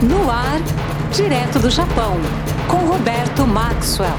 [0.00, 0.60] No ar,
[1.12, 2.18] direto do Japão,
[2.68, 4.14] com Roberto Maxwell.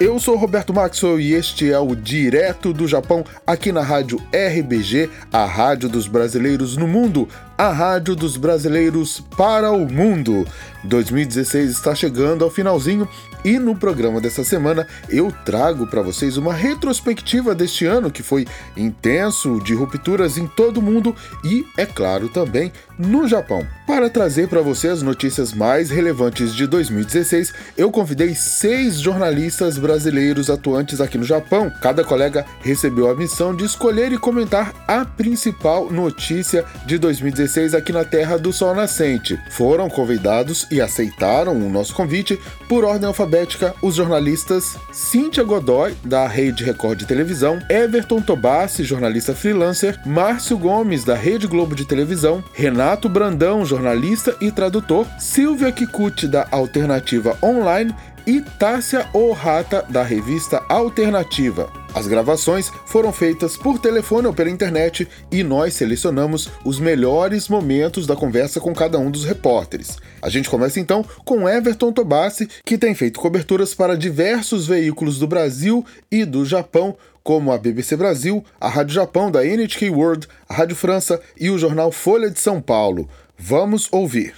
[0.00, 5.10] Eu sou Roberto Maxwell e este é o Direto do Japão aqui na rádio RBG,
[5.30, 10.46] a rádio dos brasileiros no mundo, a rádio dos brasileiros para o mundo.
[10.84, 13.08] 2016 está chegando ao finalzinho
[13.42, 18.46] e no programa dessa semana eu trago para vocês uma retrospectiva deste ano que foi
[18.76, 23.66] intenso, de rupturas em todo o mundo e, é claro, também no Japão.
[23.86, 30.50] Para trazer para você as notícias mais relevantes de 2016, eu convidei seis jornalistas brasileiros
[30.50, 31.70] atuantes aqui no Japão.
[31.82, 37.43] Cada colega recebeu a missão de escolher e comentar a principal notícia de 2016
[37.74, 39.38] aqui na Terra do Sol Nascente.
[39.50, 46.26] Foram convidados e aceitaram o nosso convite por ordem alfabética os jornalistas Cíntia Godoy, da
[46.26, 52.42] Rede Record de Televisão, Everton Tobassi, jornalista freelancer, Márcio Gomes, da Rede Globo de Televisão,
[52.52, 57.94] Renato Brandão, jornalista e tradutor, Silvia Kikuchi, da Alternativa Online
[58.26, 61.70] e Tássia Ohata, da revista Alternativa.
[61.94, 68.04] As gravações foram feitas por telefone ou pela internet e nós selecionamos os melhores momentos
[68.06, 69.96] da conversa com cada um dos repórteres.
[70.20, 75.28] A gente começa então com Everton Tobassi, que tem feito coberturas para diversos veículos do
[75.28, 80.54] Brasil e do Japão, como a BBC Brasil, a Rádio Japão da NHK World, a
[80.54, 83.08] Rádio França e o jornal Folha de São Paulo.
[83.38, 84.34] Vamos ouvir.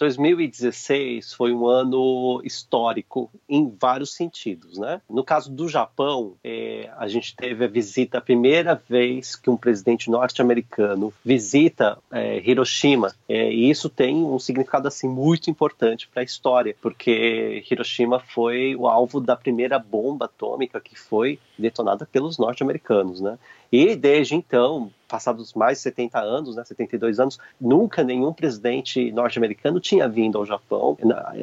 [0.00, 5.02] 2016 foi um ano histórico em vários sentidos, né?
[5.08, 9.58] No caso do Japão, é, a gente teve a visita, a primeira vez que um
[9.58, 16.22] presidente norte-americano visita é, Hiroshima, é, e isso tem um significado assim muito importante para
[16.22, 22.38] a história, porque Hiroshima foi o alvo da primeira bomba atômica que foi detonada pelos
[22.38, 23.38] norte-americanos, né?
[23.72, 29.78] E desde então, passados mais de 70 anos, né, 72 anos, nunca nenhum presidente norte-americano
[29.78, 30.96] tinha vindo ao Japão,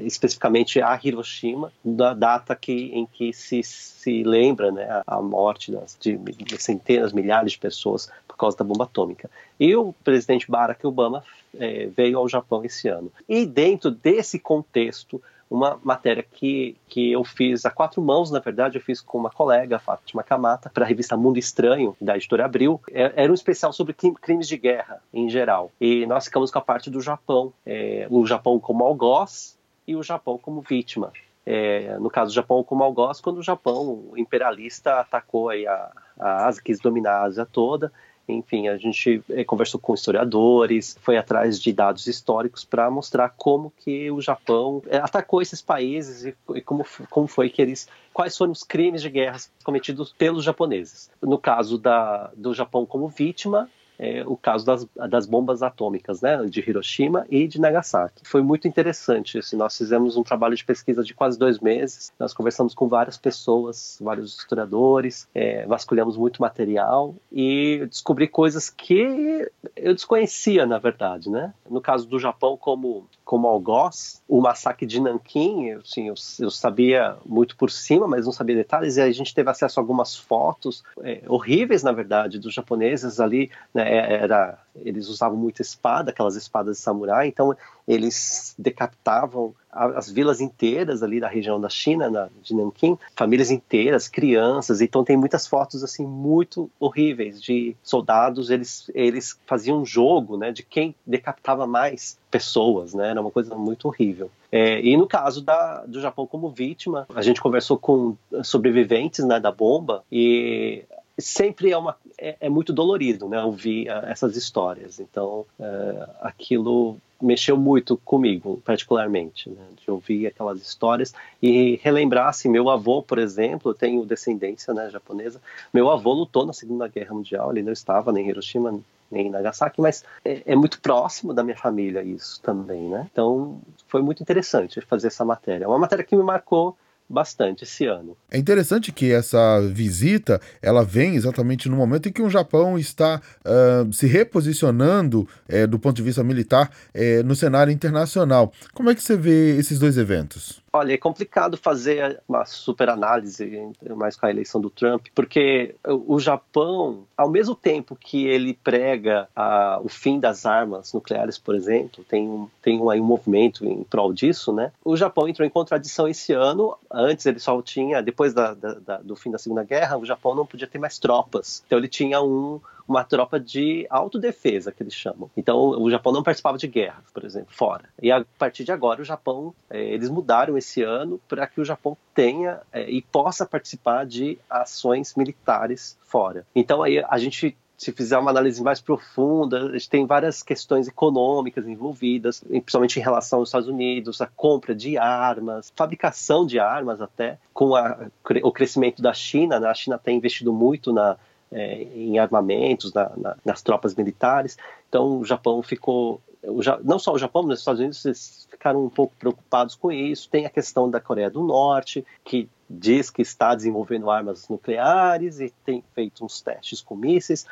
[0.03, 6.17] especificamente a Hiroshima, da data que, em que se, se lembra né, a morte de,
[6.17, 9.29] de centenas, milhares de pessoas por causa da bomba atômica.
[9.59, 11.23] E o presidente Barack Obama
[11.57, 13.11] é, veio ao Japão esse ano.
[13.27, 18.77] E dentro desse contexto, uma matéria que, que eu fiz a quatro mãos, na verdade,
[18.77, 22.81] eu fiz com uma colega, Fátima Kamata, para a revista Mundo Estranho, da editora Abril.
[22.91, 25.71] É, era um especial sobre crimes de guerra, em geral.
[25.79, 27.53] E nós ficamos com a parte do Japão.
[27.65, 31.11] É, o Japão como algoz e o Japão como vítima.
[31.45, 36.45] É, no caso do Japão como algoz, quando o Japão imperialista atacou aí a, a
[36.45, 37.91] Ásia, quis dominar a Ásia toda,
[38.27, 43.71] enfim, a gente eh, conversou com historiadores, foi atrás de dados históricos para mostrar como
[43.71, 48.51] que o Japão eh, atacou esses países e, como, como foi que eles quais foram
[48.51, 51.09] os crimes de guerra cometidos pelos japoneses.
[51.21, 56.45] No caso da, do Japão como vítima, é, o caso das, das, bombas atômicas, né,
[56.45, 58.21] de Hiroshima e de Nagasaki.
[58.23, 59.39] Foi muito interessante.
[59.39, 62.11] Assim, nós fizemos um trabalho de pesquisa de quase dois meses.
[62.19, 69.49] Nós conversamos com várias pessoas, vários historiadores, é, vasculhamos muito material e descobri coisas que
[69.75, 71.53] eu desconhecia, na verdade, né?
[71.69, 77.17] No caso do Japão, como como algoz, o massacre de Nanquim, assim, eu, eu, sabia
[77.25, 80.81] muito por cima, mas não sabia detalhes, e a gente teve acesso a algumas fotos
[81.03, 86.77] é, horríveis, na verdade, dos japoneses ali, né, era, eles usavam muito espada, aquelas espadas
[86.77, 87.55] de samurai, então
[87.87, 94.07] eles decapitavam as vilas inteiras ali da região da China, na, de Nanquim, famílias inteiras,
[94.07, 100.37] crianças, então tem muitas fotos assim muito horríveis de soldados, eles, eles faziam um jogo,
[100.37, 104.29] né, de quem decapitava mais pessoas, né, era uma coisa muito horrível.
[104.51, 109.39] É, e no caso da, do Japão como vítima, a gente conversou com sobreviventes né,
[109.39, 110.83] da bomba e
[111.19, 114.99] sempre é, uma, é, é muito dolorido né, ouvir uh, essas histórias.
[114.99, 122.47] Então, uh, aquilo mexeu muito comigo, particularmente, né, de ouvir aquelas histórias e relembrar, assim,
[122.47, 125.41] meu avô, por exemplo, eu tenho descendência né, japonesa,
[125.73, 129.29] meu avô lutou na Segunda Guerra Mundial, ele não estava nem em Hiroshima nem em
[129.29, 133.07] Nagasaki, mas é, é, muito próximo da minha família isso também, né?
[133.11, 135.63] Então foi muito interessante fazer essa matéria.
[135.63, 136.77] É uma matéria que me marcou
[137.09, 138.17] bastante esse ano.
[138.29, 143.21] É interessante que essa visita ela vem exatamente no momento em que o Japão está
[143.45, 148.51] uh, se reposicionando uh, do ponto de vista militar uh, no cenário internacional.
[148.73, 150.61] Como é que você vê esses dois eventos?
[150.71, 156.19] Olha, é complicado fazer uma super análise, mais com a eleição do Trump, porque o
[156.19, 162.03] Japão, ao mesmo tempo que ele prega a, o fim das armas nucleares, por exemplo,
[162.03, 164.71] tem um, tem um, aí um movimento em prol disso, né?
[164.83, 166.77] O Japão entrou em contradição esse ano.
[166.91, 170.35] Antes ele só tinha, depois da, da, da, do fim da Segunda Guerra, o Japão
[170.35, 171.63] não podia ter mais tropas.
[171.65, 175.29] Então ele tinha um uma tropa de autodefesa, que eles chamam.
[175.35, 177.85] Então, o Japão não participava de guerra, por exemplo, fora.
[178.01, 181.65] E a partir de agora, o Japão, é, eles mudaram esse ano para que o
[181.65, 186.45] Japão tenha é, e possa participar de ações militares fora.
[186.55, 190.87] Então, aí a gente se fizer uma análise mais profunda, a gente tem várias questões
[190.87, 197.01] econômicas envolvidas, principalmente em relação aos Estados Unidos, a compra de armas, fabricação de armas
[197.01, 198.07] até, com a,
[198.41, 199.67] o crescimento da China, né?
[199.67, 201.17] a China tem investido muito na,
[201.51, 204.57] é, em armamentos, na, na, nas tropas militares.
[204.89, 208.89] Então o Japão ficou, o, não só o Japão, mas os Estados Unidos ficaram um
[208.89, 210.29] pouco preocupados com isso.
[210.29, 215.53] Tem a questão da Coreia do Norte, que diz que está desenvolvendo armas nucleares e
[215.65, 217.45] tem feito uns testes com mísseis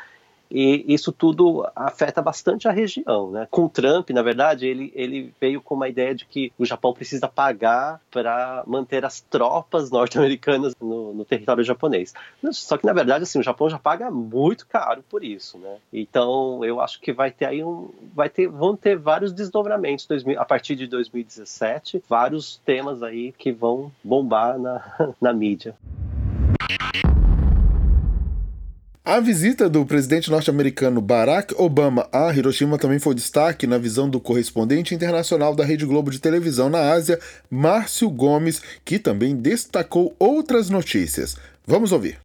[0.50, 3.32] e isso tudo afeta bastante a região.
[3.32, 3.48] Né?
[3.50, 7.28] Com Trump, na verdade, ele, ele veio com uma ideia de que o Japão precisa
[7.28, 12.14] pagar para manter as tropas norte-americanas no, no, território japonês.
[12.52, 15.58] Só que, na verdade, assim, o Japão já paga muito caro por isso.
[15.58, 15.78] Né?
[15.92, 17.90] Então, eu acho que vai ter aí um.
[18.14, 20.08] Vai ter, vão ter vários desdobramentos
[20.38, 24.84] a partir de 2017, vários temas aí que vão bombar na,
[25.20, 25.76] na mídia.
[29.08, 34.20] A visita do presidente norte-americano Barack Obama a Hiroshima também foi destaque na visão do
[34.20, 40.72] correspondente internacional da Rede Globo de televisão na Ásia, Márcio Gomes, que também destacou outras
[40.72, 41.40] notícias.
[41.68, 42.18] Vamos ouvir.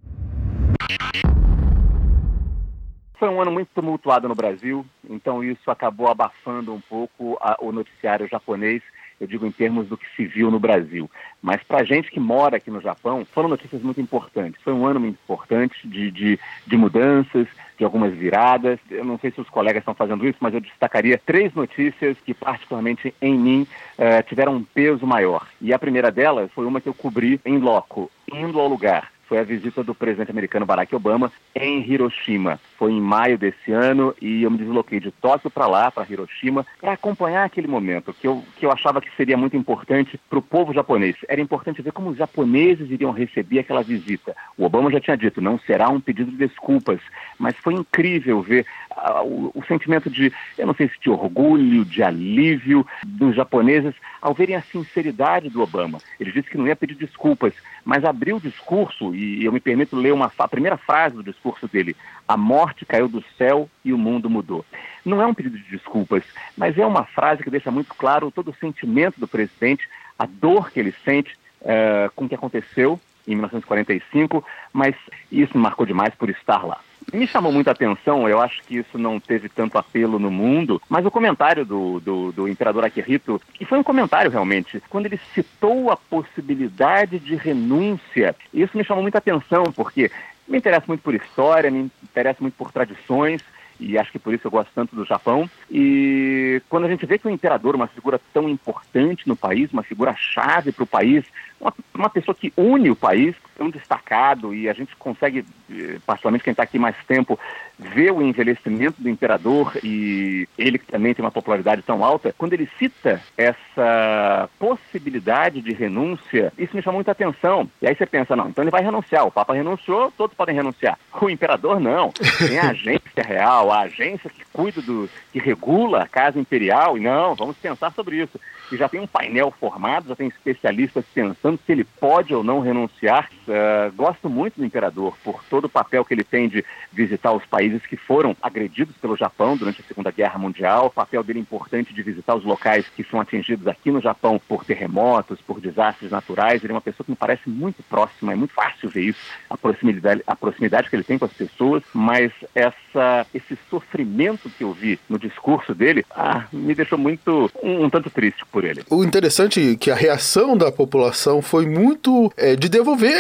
[3.19, 7.73] Foi um ano muito tumultuado no Brasil, então isso acabou abafando um pouco a, o
[7.73, 8.83] noticiário japonês
[9.21, 11.09] eu digo em termos do que se viu no Brasil.
[11.43, 14.61] Mas para a gente que mora aqui no Japão, foram notícias muito importantes.
[14.63, 17.47] Foi um ano muito importante de, de, de mudanças,
[17.77, 18.79] de algumas viradas.
[18.91, 22.33] Eu não sei se os colegas estão fazendo isso, mas eu destacaria três notícias que,
[22.33, 23.67] particularmente em mim,
[23.99, 25.47] uh, tiveram um peso maior.
[25.61, 29.39] E a primeira delas foi uma que eu cobri em loco, indo ao lugar foi
[29.39, 32.59] a visita do presidente americano Barack Obama em Hiroshima.
[32.77, 36.67] Foi em maio desse ano e eu me desloquei de Tóquio para lá, para Hiroshima,
[36.81, 40.43] para acompanhar aquele momento que eu, que eu achava que seria muito importante para o
[40.43, 41.15] povo japonês.
[41.29, 44.35] Era importante ver como os japoneses iriam receber aquela visita.
[44.59, 46.99] O Obama já tinha dito, não será um pedido de desculpas,
[47.39, 51.85] mas foi incrível ver uh, o, o sentimento de, eu não sei se de orgulho,
[51.85, 55.99] de alívio dos japoneses ao verem a sinceridade do Obama.
[56.19, 57.55] Ele disse que não ia pedir desculpas,
[57.85, 61.69] mas abriu o discurso, e eu me permito ler uma, a primeira frase do discurso
[61.69, 61.95] dele:
[62.27, 64.65] A morte caiu do céu e o mundo mudou.
[65.05, 66.25] Não é um pedido de desculpas,
[66.57, 69.89] mas é uma frase que deixa muito claro todo o sentimento do presidente,
[70.19, 74.95] a dor que ele sente uh, com o que aconteceu em 1945, mas
[75.31, 76.81] isso me marcou demais por estar lá.
[77.13, 81.05] Me chamou muita atenção, eu acho que isso não teve tanto apelo no mundo, mas
[81.05, 85.91] o comentário do, do, do imperador Akihito, que foi um comentário realmente, quando ele citou
[85.91, 90.11] a possibilidade de renúncia, isso me chamou muita atenção, porque
[90.47, 93.43] me interessa muito por história, me interessa muito por tradições,
[93.81, 95.49] e acho que por isso eu gosto tanto do Japão.
[95.71, 99.83] E quando a gente vê que o imperador, uma figura tão importante no país, uma
[99.83, 101.25] figura chave para o país,
[101.59, 106.43] uma, uma, pessoa que une o país, tão destacado, e a gente consegue, eh, particularmente
[106.43, 107.39] quem está aqui mais tempo,
[107.79, 112.55] ver o envelhecimento do imperador e ele que também tem uma popularidade tão alta, quando
[112.55, 117.69] ele cita essa possibilidade de renúncia, isso me chamou muita atenção.
[117.83, 120.99] E aí você pensa, não, então ele vai renunciar, o Papa renunciou, todos podem renunciar.
[121.21, 122.13] O imperador não.
[122.39, 127.03] Tem a agência real, a agência que cuida do, que regula a Casa Imperial, e
[127.03, 128.41] não, vamos pensar sobre isso.
[128.73, 132.61] E já tem um painel formado, já tem especialistas pensando se ele pode ou não
[132.61, 133.29] renunciar.
[133.51, 137.45] Uh, gosto muito do imperador por todo o papel que ele tem de visitar os
[137.47, 141.39] países países que foram agredidos pelo Japão durante a Segunda Guerra Mundial, o papel dele
[141.39, 146.11] importante de visitar os locais que são atingidos aqui no Japão por terremotos, por desastres
[146.11, 146.63] naturais.
[146.63, 149.57] Ele é uma pessoa que me parece muito próxima, é muito fácil ver isso, a
[149.57, 154.73] proximidade, a proximidade que ele tem com as pessoas, mas essa, esse sofrimento que eu
[154.73, 158.83] vi no discurso dele ah, me deixou muito, um, um, tanto triste por ele.
[158.91, 163.11] O interessante é que a reação da população foi muito é, de devolver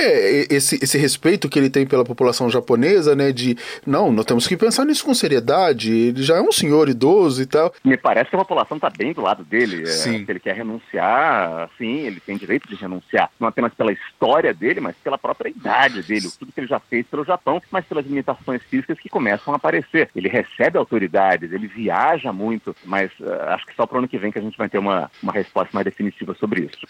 [0.50, 4.48] esse, esse respeito que ele tem pela população japonesa, né, de não, nós temos temos
[4.48, 5.92] que pensar nisso com seriedade.
[5.92, 7.72] Ele já é um senhor idoso e tal.
[7.84, 9.82] Me parece que a população está bem do lado dele.
[9.82, 10.24] É, sim.
[10.24, 13.30] se ele quer renunciar, sim, ele tem direito de renunciar.
[13.38, 16.28] Não apenas pela história dele, mas pela própria idade dele.
[16.38, 20.08] Tudo que ele já fez pelo Japão, mas pelas limitações físicas que começam a aparecer.
[20.16, 24.18] Ele recebe autoridades, ele viaja muito, mas uh, acho que só para o ano que
[24.18, 26.80] vem que a gente vai ter uma, uma resposta mais definitiva sobre isso.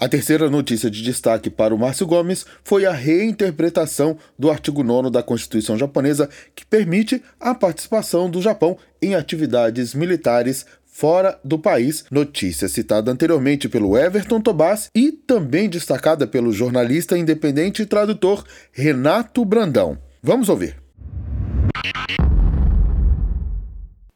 [0.00, 5.10] A terceira notícia de destaque para o Márcio Gomes foi a reinterpretação do artigo 9
[5.10, 12.06] da Constituição japonesa, que permite a participação do Japão em atividades militares fora do país,
[12.10, 18.42] notícia citada anteriormente pelo Everton Tobás e também destacada pelo jornalista independente e tradutor
[18.72, 19.98] Renato Brandão.
[20.22, 20.76] Vamos ouvir.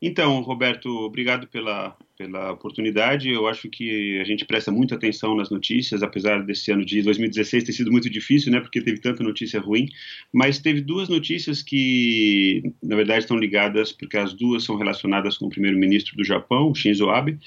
[0.06, 3.30] Então, Roberto, obrigado pela, pela oportunidade.
[3.30, 7.64] Eu acho que a gente presta muita atenção nas notícias, apesar desse ano de 2016
[7.64, 9.88] ter sido muito difícil, né, porque teve tanta notícia ruim.
[10.30, 15.46] Mas teve duas notícias que, na verdade, estão ligadas, porque as duas são relacionadas com
[15.46, 17.38] o primeiro-ministro do Japão, Shinzo Abe,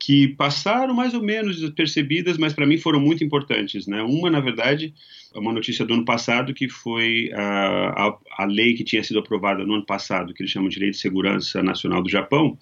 [0.00, 3.86] que passaram mais ou menos despercebidas, mas para mim foram muito importantes.
[3.86, 4.00] Né?
[4.02, 4.94] Uma, na verdade,
[5.34, 9.18] é uma notícia do ano passado, que foi a, a, a, lei que tinha sido
[9.18, 12.56] aprovada no ano passado, que eles chamam de Lei de Segurança Nacional do Japão,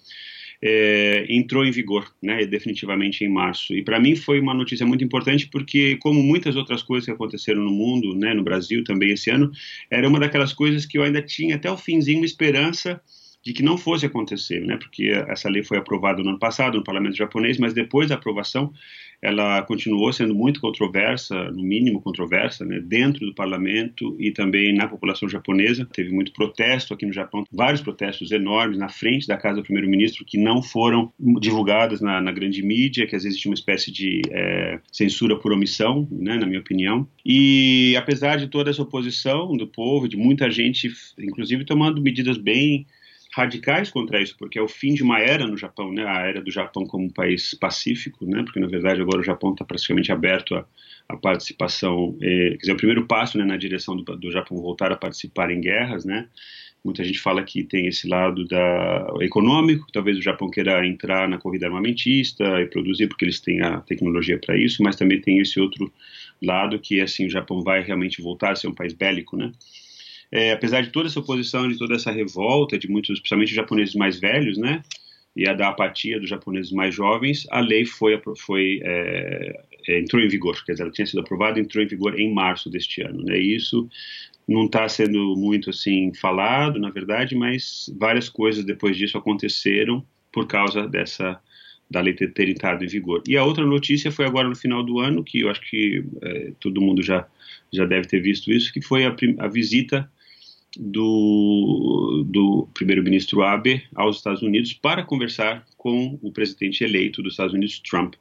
[0.61, 3.73] é, entrou em vigor, né, definitivamente em março.
[3.73, 7.63] E para mim foi uma notícia muito importante porque, como muitas outras coisas que aconteceram
[7.63, 9.49] no mundo, né, no Brasil também esse ano,
[9.89, 13.01] era uma daquelas coisas que eu ainda tinha até o finzinho esperança
[13.43, 14.77] de que não fosse acontecer, né?
[14.77, 18.73] Porque essa lei foi aprovada no ano passado no parlamento japonês, mas depois da aprovação
[19.21, 24.87] ela continuou sendo muito controversa, no mínimo controversa, né, dentro do parlamento e também na
[24.87, 25.85] população japonesa.
[25.91, 30.23] Teve muito protesto aqui no Japão, vários protestos enormes na frente da casa do primeiro-ministro
[30.25, 34.21] que não foram divulgados na, na, grande mídia, que às vezes tinha uma espécie de
[34.31, 37.05] é, censura por omissão, né, na minha opinião.
[37.25, 42.85] E apesar de toda essa oposição do povo, de muita gente, inclusive tomando medidas bem
[43.39, 46.05] radicais contra isso, porque é o fim de uma era no Japão, né?
[46.05, 48.43] A era do Japão como um país pacífico, né?
[48.43, 50.65] Porque na verdade agora o Japão está praticamente aberto a,
[51.07, 54.91] a participação, eh, quer dizer, o primeiro passo né, na direção do, do Japão voltar
[54.91, 56.27] a participar em guerras, né?
[56.83, 61.37] Muita gente fala que tem esse lado da, econômico, talvez o Japão queira entrar na
[61.37, 65.59] corrida armamentista e produzir, porque eles têm a tecnologia para isso, mas também tem esse
[65.59, 65.91] outro
[66.41, 69.51] lado que assim o Japão vai realmente voltar a ser um país bélico, né?
[70.31, 74.19] É, apesar de toda essa oposição, de toda essa revolta, de muitos, especialmente japoneses mais
[74.19, 74.81] velhos, né,
[75.35, 80.21] e a da apatia dos japoneses mais jovens, a lei foi, foi é, é, entrou
[80.21, 83.23] em vigor, quer dizer, ela tinha sido aprovada, entrou em vigor em março deste ano,
[83.23, 83.89] né, e isso
[84.47, 90.47] não está sendo muito assim falado, na verdade, mas várias coisas depois disso aconteceram por
[90.47, 91.39] causa dessa
[91.89, 93.23] da lei ter, ter entrado em vigor.
[93.27, 96.51] E a outra notícia foi agora no final do ano, que eu acho que é,
[96.59, 97.27] todo mundo já,
[97.73, 100.09] já deve ter visto isso, que foi a, a visita
[100.77, 107.53] do, do primeiro-ministro Abe aos Estados Unidos para conversar com o presidente eleito dos Estados
[107.53, 108.15] Unidos, Trump,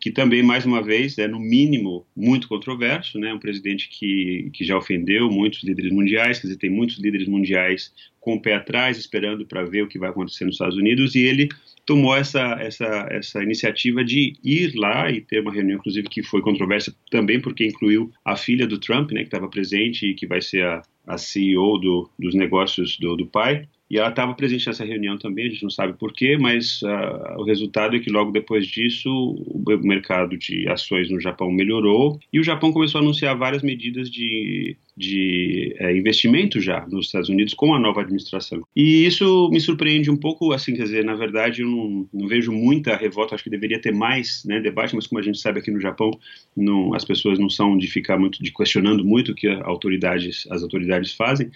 [0.00, 3.32] que também, mais uma vez, é no mínimo muito controverso, né?
[3.34, 7.92] um presidente que, que já ofendeu muitos líderes mundiais, quer dizer, tem muitos líderes mundiais
[8.20, 11.20] com o pé atrás, esperando para ver o que vai acontecer nos Estados Unidos, e
[11.20, 11.48] ele
[11.84, 16.42] tomou essa, essa, essa iniciativa de ir lá e ter uma reunião, inclusive, que foi
[16.42, 20.42] controversa também porque incluiu a filha do Trump, né, que estava presente e que vai
[20.42, 23.66] ser a, a CEO do, dos negócios do, do pai.
[23.90, 27.44] E ela estava presente nessa reunião também, a gente não sabe porquê, mas uh, o
[27.44, 32.44] resultado é que logo depois disso o mercado de ações no Japão melhorou e o
[32.44, 37.74] Japão começou a anunciar várias medidas de, de é, investimento já nos Estados Unidos com
[37.74, 38.62] a nova administração.
[38.76, 42.52] E isso me surpreende um pouco, assim, quer dizer, na verdade eu não, não vejo
[42.52, 45.70] muita revolta, acho que deveria ter mais né, debate, mas como a gente sabe aqui
[45.70, 46.10] no Japão,
[46.54, 50.62] não, as pessoas não são de ficar muito, de questionando muito o que autoridades, as
[50.62, 51.50] autoridades fazem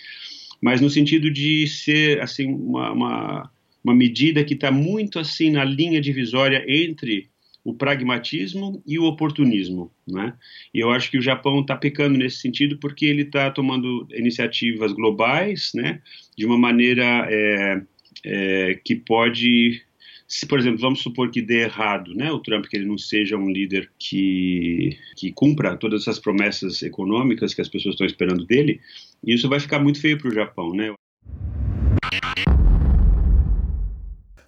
[0.63, 3.51] mas no sentido de ser assim uma, uma,
[3.83, 7.29] uma medida que está muito assim na linha divisória entre
[7.65, 10.35] o pragmatismo e o oportunismo, né?
[10.73, 14.93] E eu acho que o Japão está pecando nesse sentido porque ele está tomando iniciativas
[14.93, 16.01] globais, né?
[16.37, 17.83] De uma maneira é,
[18.25, 19.83] é, que pode
[20.33, 23.37] se, por exemplo, vamos supor que dê errado, né, o Trump, que ele não seja
[23.37, 28.81] um líder que, que cumpra todas essas promessas econômicas que as pessoas estão esperando dele,
[29.25, 30.93] isso vai ficar muito feio para o Japão, né?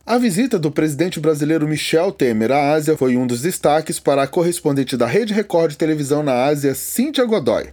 [0.07, 4.27] A visita do presidente brasileiro Michel Temer à Ásia foi um dos destaques para a
[4.27, 7.73] correspondente da Rede Record de televisão na Ásia, Cíntia Godoy.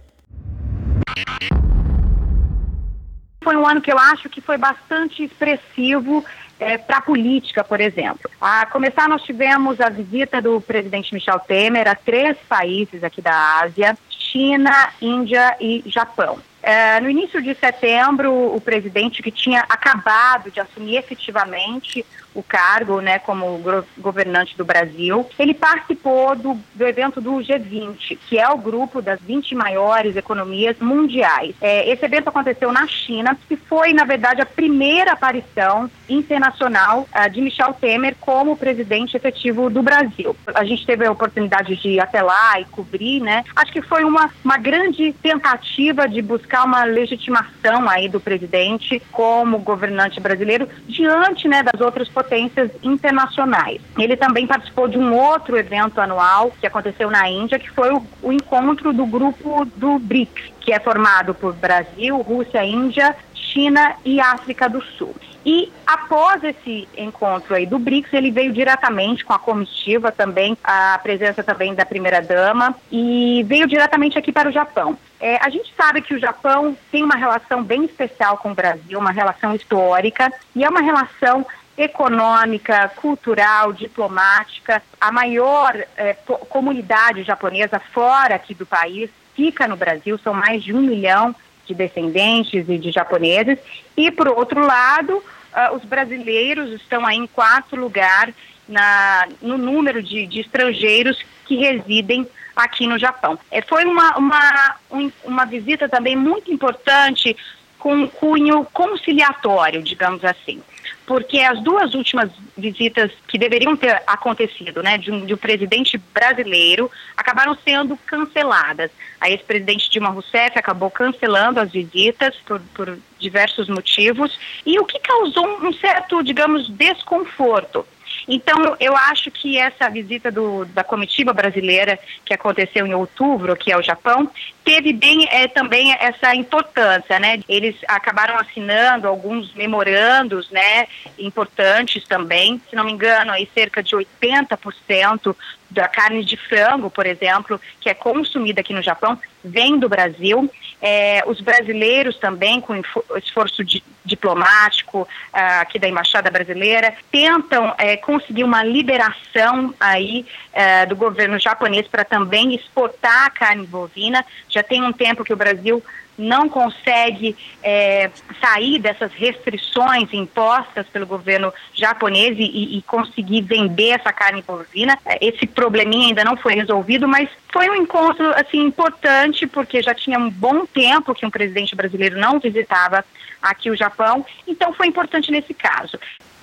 [3.44, 6.24] Foi um ano que eu acho que foi bastante expressivo
[6.58, 8.30] é, para a política, por exemplo.
[8.40, 13.60] A começar, nós tivemos a visita do presidente Michel Temer a três países aqui da
[13.60, 16.38] Ásia, China, Índia e Japão.
[16.62, 23.00] É, no início de setembro, o presidente que tinha acabado de assumir efetivamente o cargo
[23.00, 23.60] né, como
[23.98, 25.26] governante do Brasil.
[25.38, 30.78] Ele participou do, do evento do G20, que é o grupo das 20 maiores economias
[30.78, 31.54] mundiais.
[31.60, 37.30] É, esse evento aconteceu na China e foi, na verdade, a primeira aparição internacional uh,
[37.30, 40.36] de Michel Temer como presidente efetivo do Brasil.
[40.54, 43.44] A gente teve a oportunidade de ir até lá e cobrir, né?
[43.56, 49.58] Acho que foi uma, uma grande tentativa de buscar uma legitimação aí do presidente como
[49.58, 53.80] governante brasileiro diante né, das outras potências internacionais.
[53.98, 58.06] Ele também participou de um outro evento anual que aconteceu na Índia, que foi o,
[58.22, 64.20] o encontro do grupo do BRICS, que é formado por Brasil, Rússia, Índia, China e
[64.20, 65.14] África do Sul.
[65.44, 70.98] E após esse encontro aí do BRICS, ele veio diretamente com a comitiva também, a
[71.02, 74.96] presença também da primeira-dama, e veio diretamente aqui para o Japão.
[75.20, 78.98] É, a gente sabe que o Japão tem uma relação bem especial com o Brasil,
[78.98, 81.44] uma relação histórica, e é uma relação
[81.76, 84.82] econômica, cultural, diplomática.
[85.00, 86.14] A maior é,
[86.48, 91.34] comunidade japonesa fora aqui do país fica no Brasil, são mais de um milhão
[91.66, 93.58] de descendentes e de japoneses.
[93.96, 98.32] E, por outro lado, uh, os brasileiros estão aí em quarto lugar
[98.68, 103.38] na, no número de, de estrangeiros que residem aqui no Japão.
[103.50, 107.34] É, foi uma, uma, um, uma visita também muito importante
[107.78, 110.62] com um cunho conciliatório, digamos assim
[111.06, 115.98] porque as duas últimas visitas que deveriam ter acontecido, né, de um, de um presidente
[115.98, 118.90] brasileiro, acabaram sendo canceladas.
[119.20, 124.98] A ex-presidente Dilma Rousseff acabou cancelando as visitas por, por diversos motivos, e o que
[124.98, 127.86] causou um certo, digamos, desconforto
[128.28, 133.72] então, eu acho que essa visita do, da comitiva brasileira, que aconteceu em outubro aqui
[133.72, 134.30] ao Japão,
[134.64, 137.40] teve bem é, também essa importância, né?
[137.48, 140.86] Eles acabaram assinando alguns memorandos, né,
[141.18, 142.60] importantes também.
[142.70, 145.34] Se não me engano, aí cerca de 80%
[145.72, 150.50] da carne de frango, por exemplo, que é consumida aqui no Japão, vem do Brasil.
[150.80, 152.74] É, os brasileiros também, com
[153.16, 160.88] esforço di diplomático uh, aqui da Embaixada Brasileira, tentam é, conseguir uma liberação aí uh,
[160.88, 164.24] do governo japonês para também exportar a carne bovina.
[164.48, 165.80] Já tem um tempo que o Brasil
[166.16, 174.12] não consegue é, sair dessas restrições impostas pelo governo japonês e, e, conseguir vender essa
[174.12, 174.98] carne bovina.
[175.04, 179.94] É, esse probleminha ainda não foi resolvido, mas foi um encontro assim importante porque já
[179.94, 183.04] tinha um bom tempo que um presidente brasileiro não visitava
[183.40, 185.98] aqui o Japão, então foi importante nesse caso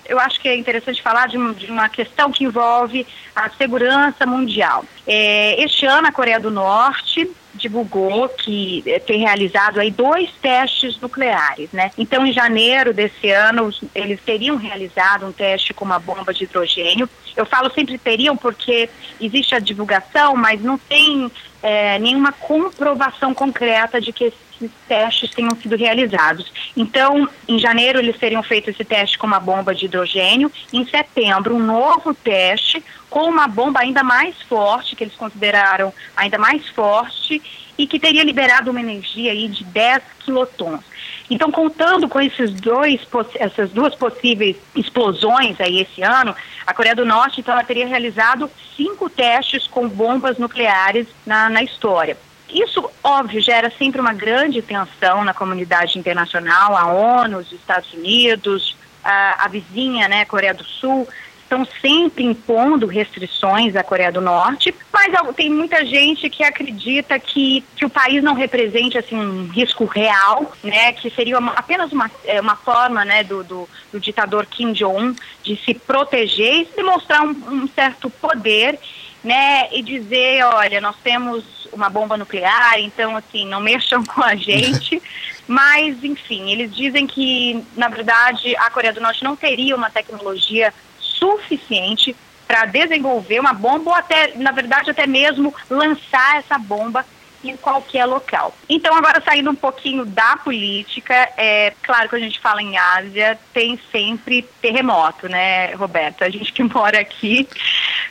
[0.09, 3.05] eu acho que é interessante falar de, um, uma questão que envolve
[3.35, 4.83] a segurança mundial.
[5.05, 10.99] É, este ano, a Coreia do Norte divulgou que é, tem realizado aí dois testes
[10.99, 11.91] nucleares, né?
[11.97, 17.09] Então, em janeiro desse ano, eles teriam realizado um teste com uma bomba de hidrogênio.
[17.35, 21.31] Eu falo sempre teriam porque existe a divulgação, mas não tem
[21.61, 26.51] é, nenhuma comprovação concreta de que esses testes tenham sido realizados.
[26.75, 30.51] Então, em janeiro, eles teriam feito esse teste com uma bomba de hidrogênio.
[30.71, 36.37] Em setembro, um novo teste com uma bomba ainda mais forte, que eles consideraram ainda
[36.37, 37.38] mais forte,
[37.77, 40.81] e que teria liberado uma energia aí de 10 quilotons.
[41.29, 42.99] Então, contando com esses dois,
[43.35, 48.49] essas duas possíveis explosões aí esse ano, a Coreia do Norte então ela teria realizado
[48.75, 52.17] cinco testes com bombas nucleares na, na história.
[52.51, 58.75] Isso, óbvio, gera sempre uma grande tensão na comunidade internacional, a ONU, os Estados Unidos,
[59.03, 61.07] a, a vizinha, né, Coreia do Sul,
[61.49, 67.63] estão sempre impondo restrições à Coreia do Norte, mas tem muita gente que acredita que,
[67.75, 72.09] que o país não represente assim, um risco real, né, que seria uma, apenas uma,
[72.23, 77.23] é, uma forma né, do, do, do ditador Kim Jong-un de se proteger e demonstrar
[77.23, 78.77] um, um certo poder
[79.23, 84.35] né, e dizer, olha, nós temos uma bomba nuclear, então assim, não mexam com a
[84.35, 85.01] gente.
[85.47, 90.71] Mas, enfim, eles dizem que, na verdade, a Coreia do Norte não teria uma tecnologia
[91.19, 92.15] suficiente
[92.47, 97.05] para desenvolver uma bomba ou até, na verdade, até mesmo lançar essa bomba
[97.43, 98.53] em qualquer local.
[98.67, 103.39] Então, agora saindo um pouquinho da política, é claro que a gente fala em Ásia,
[103.53, 106.23] tem sempre terremoto, né, Roberto?
[106.23, 107.47] A gente que mora aqui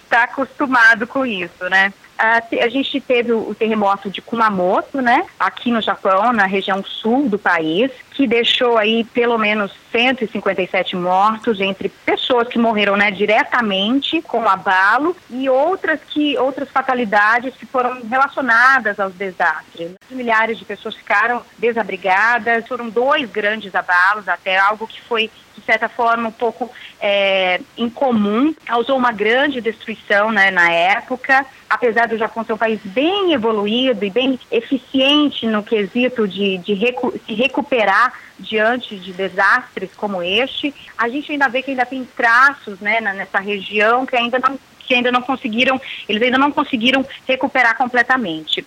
[0.04, 1.92] está acostumado com isso, né?
[2.18, 7.28] A, a gente teve o, terremoto de Kumamoto, né, aqui no Japão, na região sul
[7.28, 14.20] do país, que deixou aí pelo menos 157 mortos entre pessoas que morreram, né, diretamente
[14.22, 19.92] com o abalo e outras que outras fatalidades que foram relacionadas aos desastres.
[20.10, 25.30] Milhares de pessoas ficaram desabrigadas, foram dois grandes abalos, até algo que foi
[25.68, 32.16] certa forma um pouco é, incomum, causou uma grande destruição né, na época, apesar do
[32.16, 37.34] Japão ser um país bem evoluído e bem eficiente no quesito de, de recu se
[37.34, 42.98] recuperar diante de desastres como este, a gente ainda vê que ainda tem traços né,
[43.02, 45.78] nessa região que ainda não que ainda não conseguiram,
[46.08, 48.64] eles ainda não conseguiram recuperar completamente.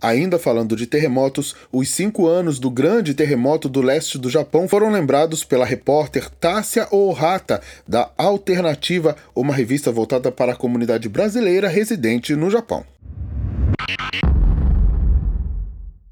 [0.00, 4.90] Ainda falando de terremotos, os cinco anos do grande terremoto do leste do Japão foram
[4.90, 12.36] lembrados pela repórter Tássia Ohata, da Alternativa, uma revista voltada para a comunidade brasileira residente
[12.36, 12.84] no Japão.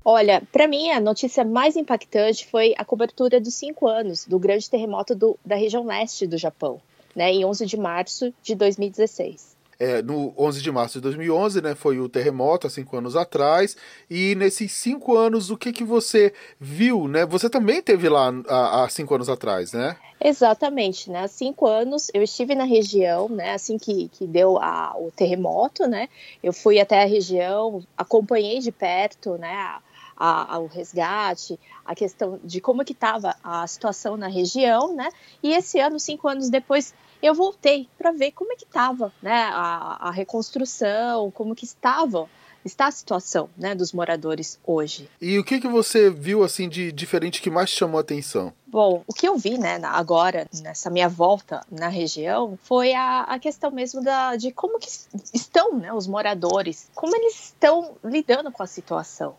[0.04, 4.68] Olha, para mim a notícia mais impactante foi a cobertura dos cinco anos do grande
[4.68, 6.80] terremoto do, da região leste do Japão,
[7.14, 11.74] né, em 11 de março de 2016 é, no 11 de março de 2011, né,
[11.74, 13.76] foi o terremoto há cinco anos atrás,
[14.10, 17.26] e nesses cinco anos, o que que você viu, né?
[17.26, 19.96] Você também teve lá há, há cinco anos atrás, né?
[20.20, 21.24] Exatamente, né?
[21.24, 23.52] Há cinco anos eu estive na região, né?
[23.52, 26.08] Assim que, que deu a, o terremoto, né?
[26.42, 29.52] Eu fui até a região, acompanhei de perto, né?
[30.16, 35.10] A, a, o resgate, a questão de como que estava a situação na região, né?
[35.42, 36.94] E esse ano, cinco anos depois,
[37.26, 42.28] eu voltei para ver como é que estava né, a, a, reconstrução, como que estava
[42.64, 45.08] está a situação né, dos moradores hoje.
[45.20, 48.52] E o que, que você viu assim de diferente que mais chamou a atenção?
[48.66, 53.38] Bom, o que eu vi né, agora, nessa minha volta na região, foi a, a
[53.38, 54.88] questão mesmo da, de como que
[55.32, 59.36] estão né, os moradores, como eles estão lidando com a situação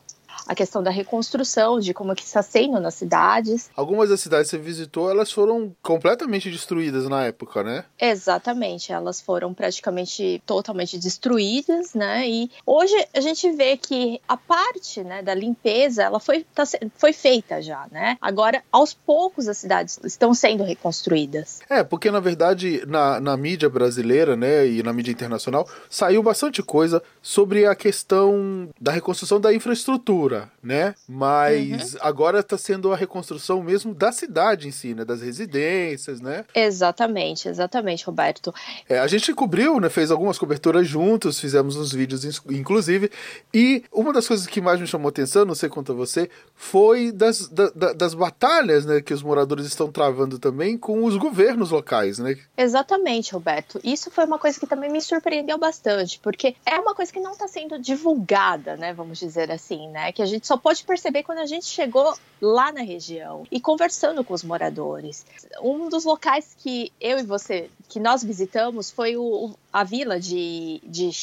[0.48, 3.70] a questão da reconstrução, de como que está sendo nas cidades.
[3.76, 7.84] Algumas das cidades que você visitou, elas foram completamente destruídas na época, né?
[8.00, 12.28] Exatamente, elas foram praticamente totalmente destruídas, né?
[12.28, 16.64] E hoje a gente vê que a parte, né, da limpeza, ela foi, tá,
[16.98, 18.18] foi feita já, né?
[18.22, 21.60] Agora, aos poucos as cidades estão sendo reconstruídas.
[21.70, 26.64] É, porque na verdade na, na mídia brasileira, né, e na mídia internacional, saiu bastante
[26.64, 30.94] coisa sobre a questão da reconstrução da infraestrutura né?
[31.08, 32.00] Mas uhum.
[32.02, 35.06] agora está sendo a reconstrução mesmo da cidade em si, né?
[35.06, 36.46] Das residências, né?
[36.54, 38.54] Exatamente, exatamente, Roberto.
[38.90, 39.90] É, a gente cobriu, né?
[39.90, 43.10] Fez algumas coberturas juntos, fizemos uns vídeos, inclusive.
[43.54, 47.12] E uma das coisas que mais me chamou atenção, não sei quanto a você, foi
[47.12, 49.02] das, da, das batalhas, né?
[49.02, 52.38] Que os moradores estão travando também com os governos locais, né?
[52.58, 53.80] Exatamente, Roberto.
[53.84, 57.32] Isso foi uma coisa que também me surpreendeu bastante, porque é uma coisa que não
[57.32, 58.94] está sendo divulgada, né?
[58.94, 60.12] Vamos dizer assim, né?
[60.18, 64.24] Que a gente só pode perceber quando a gente chegou lá na região e conversando
[64.24, 65.24] com os moradores.
[65.62, 70.82] Um dos locais que eu e você, que nós visitamos, foi o, a vila de,
[70.84, 71.14] de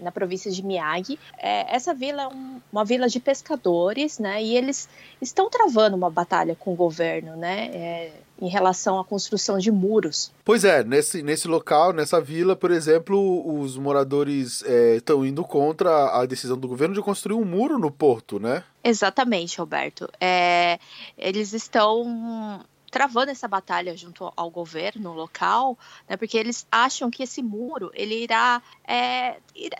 [0.00, 1.18] na província de Miyagi.
[1.38, 4.42] É, essa vila é um, uma vila de pescadores, né?
[4.42, 4.88] E eles
[5.20, 7.66] estão travando uma batalha com o governo, né?
[7.72, 10.32] É, em relação à construção de muros.
[10.44, 14.62] Pois é, nesse, nesse local, nessa vila, por exemplo, os moradores
[14.94, 18.62] estão é, indo contra a decisão do governo de construir um muro no porto, né?
[18.82, 20.08] Exatamente, Roberto.
[20.20, 20.78] É,
[21.16, 27.42] eles estão travando essa batalha junto ao governo local, né, porque eles acham que esse
[27.42, 29.36] muro ele irá, é,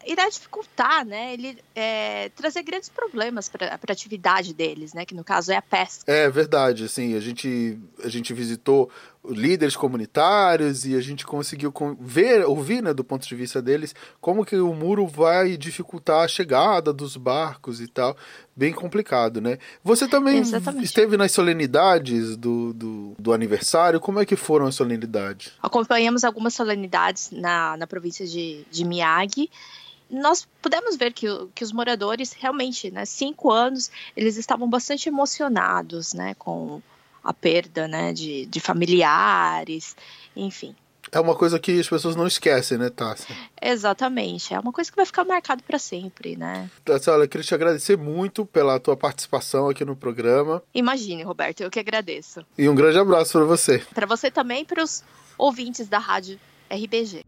[0.06, 5.24] irá, dificultar, né, ele é, trazer grandes problemas para a atividade deles, né, que no
[5.24, 6.10] caso é a pesca.
[6.10, 8.90] É verdade, assim, a gente a gente visitou
[9.28, 14.44] líderes comunitários e a gente conseguiu ver, ouvir, né, do ponto de vista deles, como
[14.44, 18.16] que o muro vai dificultar a chegada dos barcos e tal.
[18.56, 19.58] Bem complicado, né?
[19.84, 20.84] Você também Exatamente.
[20.84, 24.00] esteve nas solenidades do, do, do, aniversário.
[24.00, 25.52] Como é que foram as solenidades?
[25.62, 29.48] Acompanhamos algumas solenidades na, na província de, de Miyagi
[30.10, 36.14] nós pudemos ver que, que os moradores realmente, né, cinco anos, eles estavam bastante emocionados,
[36.14, 36.80] né, com
[37.28, 39.94] a perda né, de, de familiares,
[40.34, 40.74] enfim.
[41.12, 43.34] É uma coisa que as pessoas não esquecem, né, Tássia?
[43.60, 44.54] Exatamente.
[44.54, 46.70] É uma coisa que vai ficar marcado para sempre, né?
[46.84, 50.62] Tássia, olha, eu queria te agradecer muito pela tua participação aqui no programa.
[50.74, 52.40] Imagine, Roberto, eu que agradeço.
[52.56, 53.78] E um grande abraço para você.
[53.94, 55.04] Para você também e para os
[55.36, 56.38] ouvintes da rádio
[56.70, 57.24] RBG.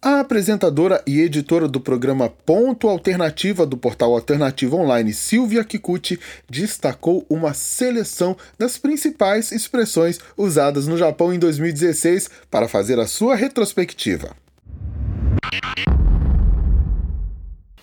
[0.00, 7.26] A apresentadora e editora do programa Ponto Alternativa do portal Alternativo Online, Silvia Kikuchi, destacou
[7.28, 14.36] uma seleção das principais expressões usadas no Japão em 2016 para fazer a sua retrospectiva.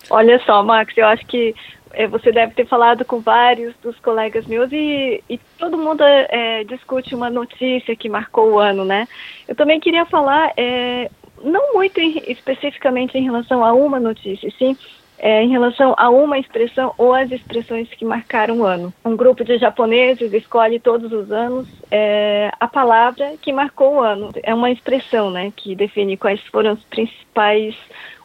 [0.10, 1.54] Olha só, Max, eu acho que
[1.91, 6.63] é, você deve ter falado com vários dos colegas meus e, e todo mundo é,
[6.63, 9.06] discute uma notícia que marcou o ano, né?
[9.45, 11.10] Eu também queria falar é,
[11.43, 14.78] não muito em, especificamente em relação a uma notícia, sim
[15.17, 18.93] é, em relação a uma expressão ou as expressões que marcaram o ano.
[19.04, 24.32] Um grupo de japoneses escolhe todos os anos é, a palavra que marcou o ano.
[24.43, 27.75] É uma expressão, né, que define quais foram os principais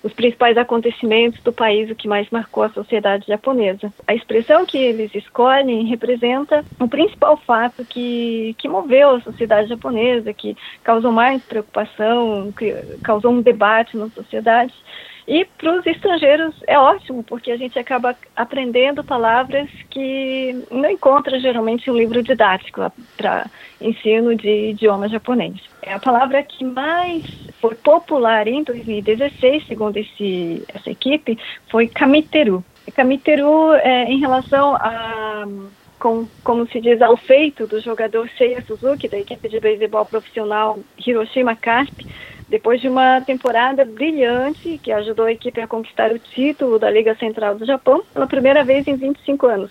[0.02, 3.92] os principais acontecimentos do país, o que mais marcou a sociedade japonesa.
[4.06, 10.32] A expressão que eles escolhem representa o principal fato que, que moveu a sociedade japonesa,
[10.32, 12.72] que causou mais preocupação, que
[13.02, 14.72] causou um debate na sociedade.
[15.30, 21.38] E para os estrangeiros é ótimo, porque a gente acaba aprendendo palavras que não encontra
[21.38, 22.82] geralmente um livro didático
[23.16, 23.48] para
[23.80, 25.54] ensino de idioma japonês.
[25.82, 27.22] É a palavra que mais
[27.60, 31.38] foi popular em 2016, segundo esse, essa equipe,
[31.68, 32.64] foi kamiteru.
[32.92, 35.46] Kamiteru é em relação a
[36.00, 40.78] com, como se diz, ao feito do jogador Seiya Suzuki, da equipe de beisebol profissional
[41.06, 41.92] Hiroshima Carp,
[42.50, 47.14] depois de uma temporada brilhante que ajudou a equipe a conquistar o título da Liga
[47.14, 49.70] Central do Japão pela primeira vez em 25 anos.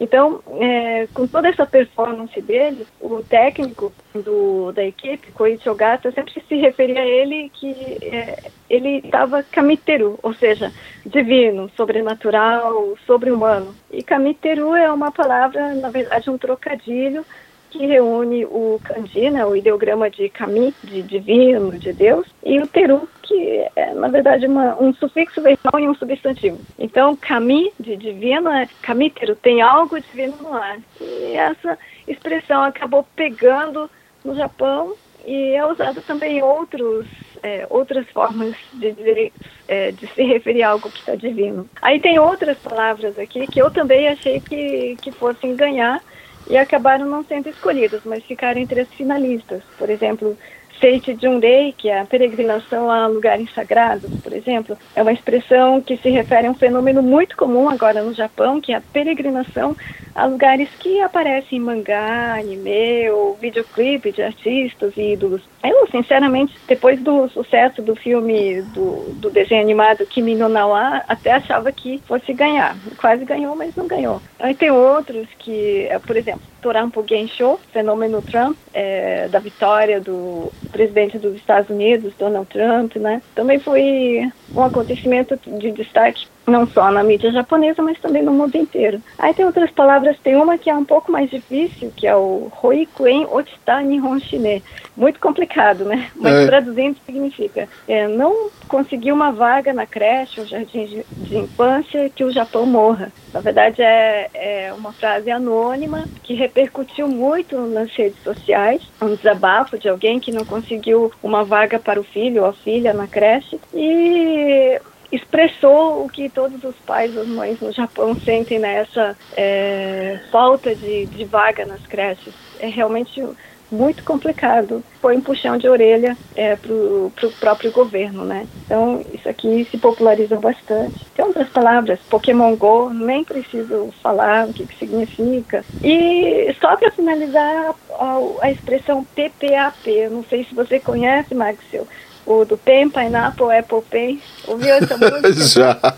[0.00, 6.40] Então, é, com toda essa performance dele, o técnico do, da equipe, Koichi Ogata, sempre
[6.46, 10.72] se referia a ele que é, ele estava kamiteru, ou seja,
[11.04, 13.74] divino, sobrenatural, sobre-humano.
[13.90, 17.24] E kamiteru é uma palavra, na verdade, um trocadilho
[17.70, 22.66] que reúne o kanji, né, o ideograma de kami, de divino, de Deus, e o
[22.66, 26.58] teru, que é, na verdade, uma, um sufixo verbal e um substantivo.
[26.78, 30.78] Então, kami, de divino, é kamiteru, tem algo divino no ar.
[31.00, 33.90] E essa expressão acabou pegando
[34.24, 34.94] no Japão
[35.26, 37.06] e é usada também em outros,
[37.42, 39.32] é, outras formas de, dizer,
[39.66, 41.68] é, de se referir a algo que está divino.
[41.82, 46.02] Aí tem outras palavras aqui que eu também achei que, que fossem ganhar,
[46.48, 49.62] e acabaram não sendo escolhidos, mas ficaram entre as finalistas.
[49.78, 50.36] Por exemplo,
[50.80, 55.96] Seite Junrei, que é a peregrinação a lugares sagrados, por exemplo, é uma expressão que
[55.96, 59.76] se refere a um fenômeno muito comum agora no Japão, que é a peregrinação
[60.14, 65.42] a lugares que aparecem em mangá, anime ou videoclipe de artistas e ídolos.
[65.68, 71.32] Eu, sinceramente, depois do sucesso do filme, do, do desenho animado Kimi no Nawa, até
[71.32, 72.74] achava que fosse ganhar.
[72.96, 74.22] Quase ganhou, mas não ganhou.
[74.38, 80.50] Aí tem outros que, é, por exemplo, Torampo Gensho, fenômeno Trump, é, da vitória do
[80.72, 83.20] presidente dos Estados Unidos, Donald Trump, né?
[83.34, 84.22] Também foi
[84.56, 89.00] um acontecimento de destaque não só na mídia japonesa, mas também no mundo inteiro.
[89.18, 92.50] Aí tem outras palavras, tem uma que é um pouco mais difícil, que é o
[92.62, 94.62] Hoikuen Otita Nihon Shine.
[94.96, 96.10] Muito complicado, né?
[96.16, 96.46] Mas é.
[96.46, 102.24] traduzindo significa é, não conseguir uma vaga na creche ou jardim de, de infância que
[102.24, 103.12] o Japão morra.
[103.32, 109.78] Na verdade, é, é uma frase anônima que repercutiu muito nas redes sociais, um desabafo
[109.78, 113.60] de alguém que não conseguiu uma vaga para o filho ou a filha na creche.
[113.74, 120.20] E expressou o que todos os pais e as mães no Japão sentem nessa é,
[120.30, 122.34] falta de, de vaga nas creches.
[122.60, 123.22] É realmente
[123.70, 124.82] muito complicado.
[125.00, 128.46] Foi um puxão de orelha é, para o próprio governo, né?
[128.64, 131.04] Então, isso aqui se popularizou bastante.
[131.14, 135.64] Tem outras palavras, Pokémon Go, nem preciso falar o que, que significa.
[135.82, 141.86] E só para finalizar, a, a, expressão PPAP, não sei se você conhece, Maxil,
[142.28, 144.20] o do Pen, Pineapple, Apple Pen.
[144.46, 145.32] Ouviu essa música?
[145.32, 145.94] Já.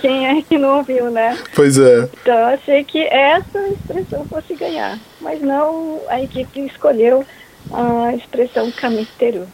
[0.00, 1.36] Quem é que não ouviu, né?
[1.54, 2.08] Pois é.
[2.22, 4.98] Então eu achei que essa expressão fosse ganhar.
[5.20, 7.24] Mas não, a equipe escolheu
[7.72, 9.46] a expressão camiteiro.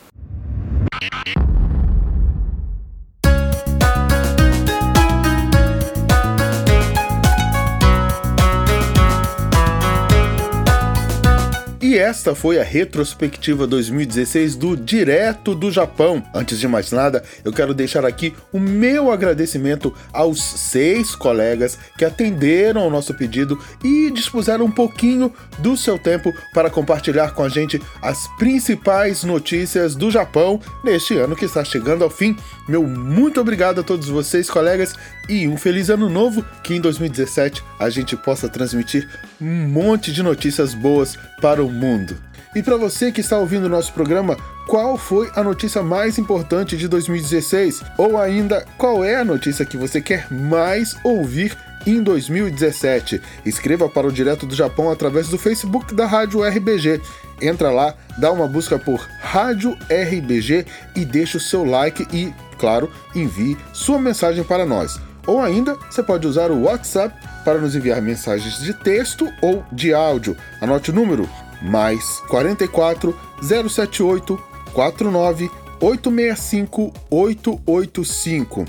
[11.90, 16.22] E esta foi a retrospectiva 2016 do Direto do Japão.
[16.32, 22.04] Antes de mais nada, eu quero deixar aqui o meu agradecimento aos seis colegas que
[22.04, 27.48] atenderam ao nosso pedido e dispuseram um pouquinho do seu tempo para compartilhar com a
[27.48, 32.36] gente as principais notícias do Japão neste ano que está chegando ao fim.
[32.68, 34.94] Meu muito obrigado a todos vocês, colegas,
[35.28, 39.08] e um feliz ano novo que em 2017 a gente possa transmitir
[39.40, 42.16] um monte de notícias boas para o mundo.
[42.54, 46.76] E para você que está ouvindo o nosso programa, qual foi a notícia mais importante
[46.76, 47.82] de 2016?
[47.96, 53.22] Ou ainda, qual é a notícia que você quer mais ouvir em 2017?
[53.46, 57.00] Escreva para o Direto do Japão através do Facebook da Rádio RBG.
[57.40, 60.66] Entra lá, dá uma busca por Rádio RBG
[60.96, 65.00] e deixa o seu like e, claro, envie sua mensagem para nós.
[65.24, 67.14] Ou ainda, você pode usar o WhatsApp
[67.44, 70.36] para nos enviar mensagens de texto ou de áudio.
[70.60, 71.28] Anote o número
[71.62, 74.38] mais 44 078
[74.72, 78.64] 49 865 885.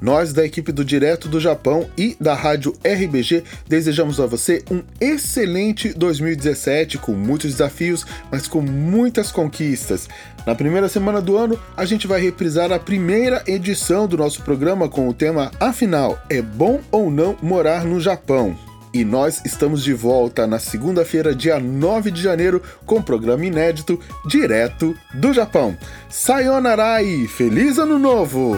[0.00, 4.82] Nós, da equipe do Direto do Japão e da Rádio RBG, desejamos a você um
[5.00, 10.06] excelente 2017 com muitos desafios, mas com muitas conquistas.
[10.46, 14.88] Na primeira semana do ano, a gente vai reprisar a primeira edição do nosso programa
[14.88, 18.65] com o tema Afinal, é bom ou não morar no Japão?
[18.96, 24.96] E nós estamos de volta na segunda-feira, dia 9 de janeiro, com programa inédito direto
[25.12, 25.76] do Japão.
[26.08, 28.54] Sayonara e feliz ano novo!